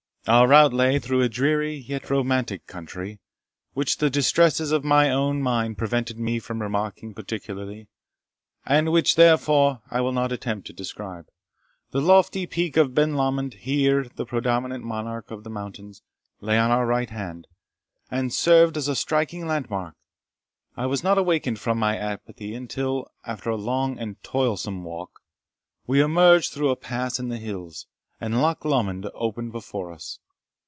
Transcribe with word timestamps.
Our 0.27 0.47
route 0.47 0.71
lay 0.71 0.99
through 0.99 1.23
a 1.23 1.29
dreary, 1.29 1.73
yet 1.77 2.11
romantic 2.11 2.67
country, 2.67 3.19
which 3.73 3.97
the 3.97 4.11
distress 4.11 4.59
of 4.59 4.83
my 4.83 5.09
own 5.09 5.41
mind 5.41 5.79
prevented 5.79 6.19
me 6.19 6.37
from 6.37 6.61
remarking 6.61 7.15
particularly, 7.15 7.87
and 8.63 8.91
which, 8.91 9.15
therefore, 9.15 9.81
I 9.89 9.99
will 10.01 10.11
not 10.11 10.31
attempt 10.31 10.67
to 10.67 10.73
describe. 10.73 11.27
The 11.89 12.01
lofty 12.01 12.45
peak 12.45 12.77
of 12.77 12.93
Ben 12.93 13.15
Lomond, 13.15 13.55
here 13.55 14.03
the 14.15 14.27
predominant 14.27 14.83
monarch 14.83 15.31
of 15.31 15.43
the 15.43 15.49
mountains, 15.49 16.03
lay 16.39 16.59
on 16.59 16.69
our 16.69 16.85
right 16.85 17.09
hand, 17.09 17.47
and 18.11 18.31
served 18.31 18.77
as 18.77 18.87
a 18.87 18.95
striking 18.95 19.47
landmark. 19.47 19.95
I 20.77 20.85
was 20.85 21.03
not 21.03 21.17
awakened 21.17 21.57
from 21.57 21.79
my 21.79 21.97
apathy, 21.97 22.53
until, 22.53 23.09
after 23.25 23.49
a 23.49 23.55
long 23.55 23.97
and 23.97 24.21
toilsome 24.21 24.83
walk, 24.83 25.21
we 25.87 25.99
emerged 25.99 26.51
through 26.53 26.69
a 26.69 26.75
pass 26.75 27.19
in 27.19 27.29
the 27.29 27.39
hills, 27.39 27.87
and 28.23 28.39
Loch 28.39 28.63
Lomond 28.63 29.07
opened 29.15 29.51
before 29.51 29.91
us. 29.91 30.19